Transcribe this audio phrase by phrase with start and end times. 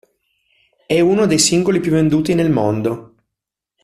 [0.87, 3.13] È uno dei singoli più venduti nel mondo.